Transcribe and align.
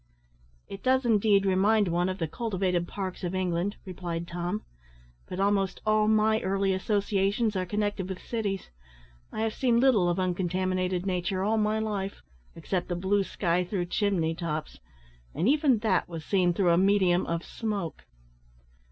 "It 0.67 0.81
does 0.81 1.05
indeed 1.05 1.45
remind 1.45 1.87
one 1.87 2.09
of 2.09 2.17
the 2.17 2.27
cultivated 2.27 2.87
parks 2.87 3.23
of 3.23 3.35
England," 3.35 3.75
replied 3.85 4.27
Tom; 4.27 4.63
"but 5.29 5.39
almost 5.39 5.79
all 5.85 6.07
my 6.07 6.41
early 6.41 6.73
associations 6.73 7.55
are 7.55 7.67
connected 7.67 8.09
with 8.09 8.17
cities. 8.19 8.71
I 9.31 9.41
have 9.41 9.53
seen 9.53 9.79
little 9.79 10.09
of 10.09 10.19
uncontaminated 10.19 11.05
nature 11.05 11.43
all 11.43 11.59
my 11.59 11.77
life, 11.77 12.23
except 12.55 12.87
the 12.87 12.95
blue 12.95 13.23
sky 13.23 13.63
through 13.63 13.85
chimney 13.93 14.33
tops, 14.33 14.79
and 15.35 15.47
even 15.47 15.77
that 15.85 16.09
was 16.09 16.25
seen 16.25 16.51
through 16.51 16.71
a 16.71 16.79
medium 16.79 17.27
of 17.27 17.43
smoke." 17.45 18.05